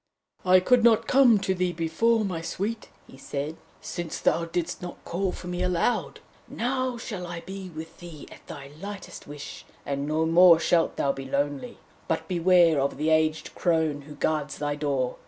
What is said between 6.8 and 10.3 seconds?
shall I be with thee at thy lightest wish, and no